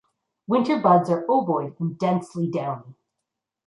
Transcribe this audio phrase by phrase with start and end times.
[0.47, 2.95] Winter buds are ovoid and densely downy.